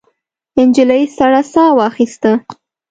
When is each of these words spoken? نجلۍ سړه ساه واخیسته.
نجلۍ 0.67 1.03
سړه 1.17 1.41
ساه 1.53 1.71
واخیسته. 1.79 2.31